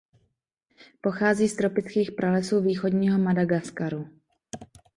[1.01, 4.09] Pochází z tropických pralesů východního Madagaskaru.